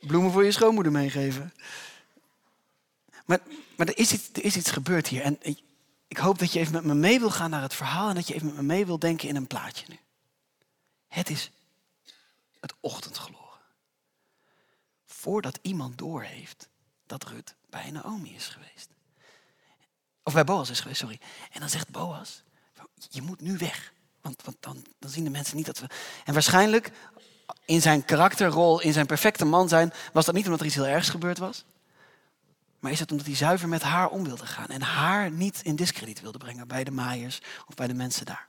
Bloemen 0.00 0.32
voor 0.32 0.44
je 0.44 0.52
schoonmoeder 0.52 0.92
meegeven. 0.92 1.54
Maar, 3.24 3.38
maar 3.76 3.86
er, 3.86 3.98
is 3.98 4.12
iets, 4.12 4.30
is 4.32 4.56
iets 4.56 4.70
gebeurd 4.70 5.08
hier. 5.08 5.22
En 5.22 5.36
ik, 5.40 5.60
ik 6.08 6.16
hoop 6.16 6.38
dat 6.38 6.52
je 6.52 6.58
even 6.58 6.72
met 6.72 6.84
me 6.84 6.94
mee 6.94 7.18
wil 7.18 7.30
gaan 7.30 7.50
naar 7.50 7.62
het 7.62 7.74
verhaal. 7.74 8.08
En 8.08 8.14
dat 8.14 8.26
je 8.28 8.34
even 8.34 8.46
met 8.46 8.56
me 8.56 8.62
mee 8.62 8.86
wil 8.86 8.98
denken 8.98 9.28
in 9.28 9.36
een 9.36 9.46
plaatje 9.46 9.86
nu. 9.88 9.98
Het 11.12 11.30
is 11.30 11.50
het 12.60 12.74
ochtendgloren. 12.80 13.60
Voordat 15.06 15.58
iemand 15.62 15.98
doorheeft 15.98 16.68
dat 17.06 17.24
Rut 17.24 17.54
bij 17.70 17.90
Naomi 17.90 18.34
is 18.34 18.46
geweest. 18.46 18.88
Of 20.22 20.32
bij 20.32 20.44
Boas 20.44 20.70
is 20.70 20.80
geweest, 20.80 21.00
sorry. 21.00 21.20
En 21.50 21.60
dan 21.60 21.68
zegt 21.68 21.88
Boas, 21.88 22.42
je 23.10 23.22
moet 23.22 23.40
nu 23.40 23.56
weg. 23.56 23.92
Want, 24.20 24.42
want 24.42 24.56
dan, 24.60 24.84
dan 24.98 25.10
zien 25.10 25.24
de 25.24 25.30
mensen 25.30 25.56
niet 25.56 25.66
dat 25.66 25.78
we... 25.78 25.86
En 26.24 26.32
waarschijnlijk, 26.32 26.92
in 27.64 27.80
zijn 27.80 28.04
karakterrol, 28.04 28.80
in 28.80 28.92
zijn 28.92 29.06
perfecte 29.06 29.44
man 29.44 29.68
zijn... 29.68 29.92
was 30.12 30.24
dat 30.24 30.34
niet 30.34 30.44
omdat 30.44 30.60
er 30.60 30.66
iets 30.66 30.74
heel 30.74 30.86
ergs 30.86 31.08
gebeurd 31.08 31.38
was. 31.38 31.64
Maar 32.78 32.92
is 32.92 33.00
het 33.00 33.10
omdat 33.10 33.26
hij 33.26 33.36
zuiver 33.36 33.68
met 33.68 33.82
haar 33.82 34.08
om 34.08 34.24
wilde 34.24 34.46
gaan. 34.46 34.68
En 34.68 34.82
haar 34.82 35.30
niet 35.30 35.60
in 35.62 35.76
discrediet 35.76 36.20
wilde 36.20 36.38
brengen 36.38 36.68
bij 36.68 36.84
de 36.84 36.90
maaiers 36.90 37.40
of 37.66 37.74
bij 37.74 37.86
de 37.86 37.94
mensen 37.94 38.26
daar. 38.26 38.48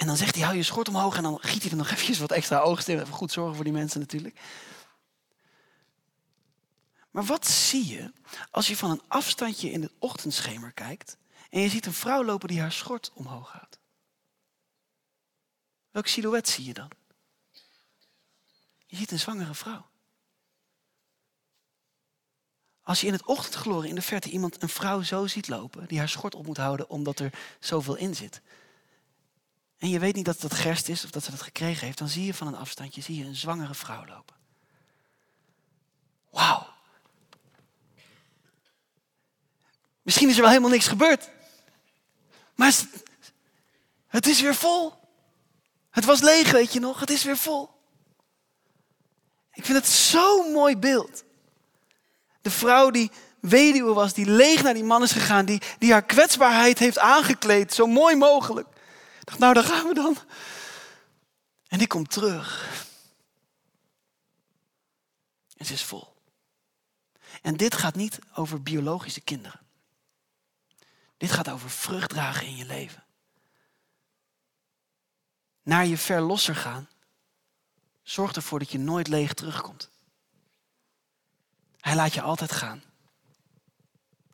En 0.00 0.06
dan 0.06 0.16
zegt 0.16 0.34
hij, 0.34 0.44
hou 0.44 0.56
je 0.56 0.62
schort 0.62 0.88
omhoog 0.88 1.16
en 1.16 1.22
dan 1.22 1.38
giet 1.40 1.62
hij 1.62 1.70
er 1.70 1.76
nog 1.76 1.90
eventjes 1.92 2.18
wat 2.18 2.30
extra 2.30 2.58
oogst 2.58 2.88
in. 2.88 3.00
Even 3.00 3.12
goed 3.12 3.32
zorgen 3.32 3.54
voor 3.54 3.64
die 3.64 3.72
mensen 3.72 4.00
natuurlijk. 4.00 4.40
Maar 7.10 7.24
wat 7.24 7.46
zie 7.46 7.86
je 7.86 8.12
als 8.50 8.66
je 8.66 8.76
van 8.76 8.90
een 8.90 9.02
afstandje 9.08 9.70
in 9.70 9.82
het 9.82 9.92
ochtendschemer 9.98 10.72
kijkt 10.72 11.16
en 11.50 11.60
je 11.60 11.68
ziet 11.68 11.86
een 11.86 11.92
vrouw 11.92 12.24
lopen 12.24 12.48
die 12.48 12.60
haar 12.60 12.72
schort 12.72 13.10
omhoog 13.14 13.52
houdt? 13.52 13.78
Welk 15.90 16.06
silhouet 16.06 16.48
zie 16.48 16.64
je 16.64 16.74
dan? 16.74 16.90
Je 18.86 18.96
ziet 18.96 19.10
een 19.10 19.18
zwangere 19.18 19.54
vrouw. 19.54 19.88
Als 22.82 23.00
je 23.00 23.06
in 23.06 23.12
het 23.12 23.26
ochtendgloren 23.26 23.88
in 23.88 23.94
de 23.94 24.02
verte 24.02 24.30
iemand, 24.30 24.62
een 24.62 24.68
vrouw 24.68 25.02
zo 25.02 25.26
ziet 25.26 25.48
lopen, 25.48 25.88
die 25.88 25.98
haar 25.98 26.08
schort 26.08 26.34
op 26.34 26.46
moet 26.46 26.56
houden 26.56 26.88
omdat 26.88 27.18
er 27.18 27.32
zoveel 27.58 27.96
in 27.96 28.14
zit. 28.14 28.40
En 29.80 29.88
je 29.88 29.98
weet 29.98 30.14
niet 30.14 30.24
dat 30.24 30.40
het 30.40 30.54
gerst 30.54 30.88
is 30.88 31.04
of 31.04 31.10
dat 31.10 31.24
ze 31.24 31.30
dat 31.30 31.42
gekregen 31.42 31.86
heeft, 31.86 31.98
dan 31.98 32.08
zie 32.08 32.24
je 32.24 32.34
van 32.34 32.46
een 32.46 32.56
afstandje 32.56 33.00
zie 33.00 33.16
je 33.16 33.24
een 33.24 33.36
zwangere 33.36 33.74
vrouw 33.74 34.06
lopen. 34.06 34.36
Wauw. 36.30 36.66
Misschien 40.02 40.28
is 40.28 40.34
er 40.34 40.40
wel 40.40 40.50
helemaal 40.50 40.70
niks 40.70 40.86
gebeurd. 40.86 41.28
Maar 42.54 42.74
het 44.06 44.26
is 44.26 44.40
weer 44.40 44.54
vol. 44.54 44.92
Het 45.90 46.04
was 46.04 46.20
leeg, 46.20 46.50
weet 46.50 46.72
je 46.72 46.80
nog? 46.80 47.00
Het 47.00 47.10
is 47.10 47.24
weer 47.24 47.36
vol. 47.36 47.70
Ik 49.52 49.64
vind 49.64 49.78
het 49.78 49.88
zo'n 49.88 50.52
mooi 50.52 50.76
beeld. 50.76 51.24
De 52.40 52.50
vrouw 52.50 52.90
die 52.90 53.10
weduwe 53.40 53.92
was, 53.92 54.12
die 54.12 54.26
leeg 54.26 54.62
naar 54.62 54.74
die 54.74 54.84
man 54.84 55.02
is 55.02 55.12
gegaan, 55.12 55.44
die, 55.44 55.62
die 55.78 55.92
haar 55.92 56.04
kwetsbaarheid 56.04 56.78
heeft 56.78 56.98
aangekleed, 56.98 57.74
zo 57.74 57.86
mooi 57.86 58.16
mogelijk. 58.16 58.68
Nou, 59.38 59.54
daar 59.54 59.64
gaan 59.64 59.86
we 59.86 59.94
dan. 59.94 60.16
En 61.68 61.78
die 61.78 61.86
komt 61.86 62.10
terug. 62.10 62.78
En 65.56 65.66
ze 65.66 65.72
is 65.72 65.84
vol. 65.84 66.16
En 67.42 67.56
dit 67.56 67.74
gaat 67.74 67.94
niet 67.94 68.18
over 68.34 68.62
biologische 68.62 69.20
kinderen. 69.20 69.60
Dit 71.16 71.32
gaat 71.32 71.48
over 71.48 71.70
vrucht 71.70 72.10
dragen 72.10 72.46
in 72.46 72.56
je 72.56 72.64
leven. 72.64 73.04
Naar 75.62 75.86
je 75.86 75.96
verlosser 75.96 76.56
gaan. 76.56 76.88
Zorg 78.02 78.32
ervoor 78.32 78.58
dat 78.58 78.70
je 78.70 78.78
nooit 78.78 79.08
leeg 79.08 79.34
terugkomt. 79.34 79.90
Hij 81.80 81.94
laat 81.94 82.14
je 82.14 82.22
altijd 82.22 82.52
gaan. 82.52 82.82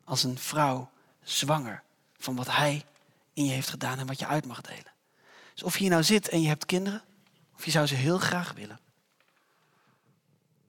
Als 0.03 0.23
een 0.23 0.37
vrouw 0.37 0.91
zwanger 1.23 1.83
van 2.17 2.35
wat 2.35 2.47
hij 2.47 2.85
in 3.37 3.45
je 3.45 3.51
heeft 3.51 3.69
gedaan 3.69 3.99
en 3.99 4.07
wat 4.07 4.19
je 4.19 4.27
uit 4.27 4.45
mag 4.45 4.61
delen. 4.61 4.93
Dus 5.53 5.63
of 5.63 5.73
je 5.73 5.79
hier 5.79 5.89
nou 5.89 6.03
zit 6.03 6.29
en 6.29 6.41
je 6.41 6.47
hebt 6.47 6.65
kinderen, 6.65 7.03
of 7.55 7.65
je 7.65 7.71
zou 7.71 7.87
ze 7.87 7.95
heel 7.95 8.17
graag 8.17 8.53
willen. 8.53 8.79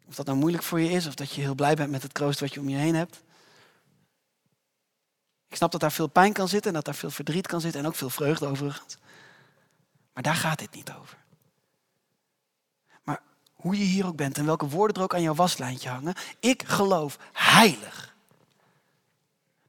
Of 0.07 0.15
dat 0.15 0.27
nou 0.27 0.39
moeilijk 0.39 0.63
voor 0.63 0.81
je 0.81 0.91
is, 0.91 1.07
of 1.07 1.15
dat 1.15 1.33
je 1.33 1.41
heel 1.41 1.55
blij 1.55 1.75
bent 1.75 1.91
met 1.91 2.03
het 2.03 2.13
kroost 2.13 2.41
wat 2.41 2.55
je 2.55 2.61
om 2.61 2.69
je 2.69 2.77
heen 2.77 2.95
hebt. 2.95 3.23
Ik 5.49 5.57
snap 5.57 5.71
dat 5.71 5.81
daar 5.81 5.93
veel 5.93 6.07
pijn 6.07 6.33
kan 6.33 6.49
zitten 6.49 6.69
en 6.69 6.77
dat 6.77 6.85
daar 6.85 6.95
veel 6.95 7.11
verdriet 7.11 7.47
kan 7.47 7.61
zitten 7.61 7.81
en 7.81 7.87
ook 7.87 7.95
veel 7.95 8.11
vreugde 8.11 8.47
overigens. 8.47 8.97
Maar 10.13 10.23
daar 10.23 10.35
gaat 10.35 10.59
dit 10.59 10.75
niet 10.75 10.93
over. 10.93 11.19
Maar 13.03 13.23
hoe 13.53 13.79
je 13.79 13.85
hier 13.85 14.07
ook 14.07 14.17
bent 14.17 14.39
en 14.39 14.47
welke 14.47 14.69
woorden 14.69 14.97
er 14.97 15.03
ook 15.03 15.15
aan 15.15 15.23
jouw 15.23 15.35
waslijntje 15.35 15.89
hangen, 15.89 16.15
ik 16.41 16.63
geloof 16.63 17.19
heilig 17.33 18.17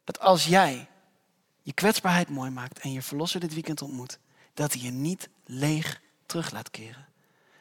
dat 0.04 0.20
als 0.20 0.46
jij 0.46 0.89
je 1.62 1.74
kwetsbaarheid 1.74 2.30
mooi 2.30 2.50
maakt 2.50 2.80
en 2.80 2.92
je 2.92 3.02
verlosser 3.02 3.40
dit 3.40 3.54
weekend 3.54 3.82
ontmoet, 3.82 4.20
dat 4.54 4.74
hij 4.74 4.82
je 4.82 4.92
niet 4.92 5.30
leeg 5.46 6.02
terug 6.26 6.52
laat 6.52 6.72
keren. 6.72 7.08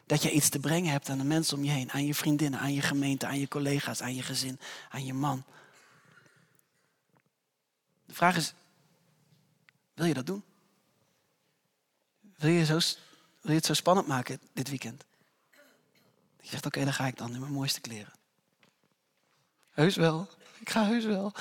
Dat 0.05 0.23
je 0.23 0.31
iets 0.31 0.49
te 0.49 0.59
brengen 0.59 0.91
hebt 0.91 1.09
aan 1.09 1.17
de 1.17 1.23
mensen 1.23 1.57
om 1.57 1.63
je 1.63 1.71
heen, 1.71 1.91
aan 1.91 2.05
je 2.05 2.15
vriendinnen, 2.15 2.59
aan 2.59 2.73
je 2.73 2.81
gemeente, 2.81 3.27
aan 3.27 3.39
je 3.39 3.47
collega's, 3.47 4.01
aan 4.01 4.15
je 4.15 4.21
gezin, 4.21 4.59
aan 4.89 5.05
je 5.05 5.13
man. 5.13 5.43
De 8.05 8.13
vraag 8.13 8.35
is, 8.35 8.53
Wil 9.99 10.07
je 10.07 10.13
dat 10.13 10.25
doen? 10.25 10.43
Wil 12.37 12.49
je, 12.49 12.65
zo, 12.65 12.73
wil 13.41 13.51
je 13.51 13.57
het 13.57 13.65
zo 13.65 13.73
spannend 13.73 14.07
maken 14.07 14.39
dit 14.53 14.69
weekend? 14.69 15.05
Je 16.41 16.47
zegt, 16.47 16.65
oké, 16.65 16.83
dan 16.83 16.93
ga 16.93 17.07
ik 17.07 17.17
dan 17.17 17.33
in 17.33 17.39
mijn 17.39 17.51
mooiste 17.51 17.81
kleren. 17.81 18.13
Heus 19.69 19.95
wel. 19.95 20.27
Ik 20.59 20.69
ga 20.69 20.85
heus 20.85 21.05
wel. 21.05 21.33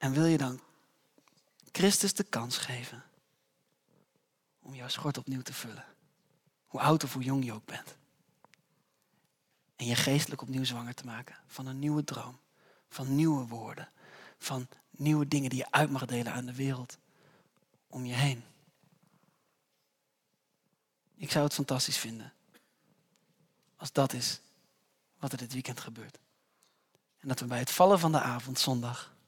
En 0.00 0.12
wil 0.12 0.24
je 0.24 0.38
dan 0.38 0.60
Christus 1.72 2.14
de 2.14 2.24
kans 2.24 2.56
geven 2.56 3.02
om 4.58 4.74
jouw 4.74 4.88
schort 4.88 5.18
opnieuw 5.18 5.42
te 5.42 5.52
vullen? 5.52 5.84
Hoe 6.66 6.80
oud 6.80 7.04
of 7.04 7.12
hoe 7.12 7.22
jong 7.22 7.44
je 7.44 7.52
ook 7.52 7.64
bent. 7.64 7.96
En 9.76 9.86
je 9.86 9.94
geestelijk 9.94 10.42
opnieuw 10.42 10.64
zwanger 10.64 10.94
te 10.94 11.04
maken 11.04 11.36
van 11.46 11.66
een 11.66 11.78
nieuwe 11.78 12.04
droom, 12.04 12.38
van 12.88 13.14
nieuwe 13.14 13.46
woorden, 13.46 13.88
van 14.38 14.68
nieuwe 14.90 15.28
dingen 15.28 15.50
die 15.50 15.58
je 15.58 15.70
uit 15.70 15.90
mag 15.90 16.06
delen 16.06 16.32
aan 16.32 16.46
de 16.46 16.54
wereld 16.54 16.98
om 17.88 18.04
je 18.04 18.14
heen. 18.14 18.44
Ik 21.14 21.30
zou 21.30 21.44
het 21.44 21.54
fantastisch 21.54 21.98
vinden 21.98 22.32
als 23.76 23.92
dat 23.92 24.12
is 24.12 24.40
wat 25.18 25.32
er 25.32 25.38
dit 25.38 25.52
weekend 25.52 25.80
gebeurt. 25.80 26.18
En 27.18 27.28
dat 27.28 27.40
we 27.40 27.46
bij 27.46 27.58
het 27.58 27.70
vallen 27.70 27.98
van 27.98 28.12
de 28.12 28.20
avond, 28.20 28.58
zondag, 28.58 29.18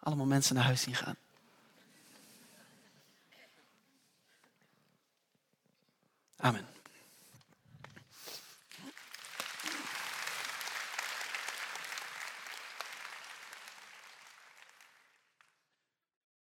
allemaal 0.00 0.26
mensen 0.26 0.54
naar 0.54 0.64
huis 0.64 0.80
zien 0.80 0.94
gaan. 0.94 1.16
Amen. 6.36 6.79